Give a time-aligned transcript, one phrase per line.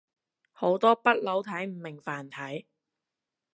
[0.51, 2.65] 好多北佬睇唔明繁體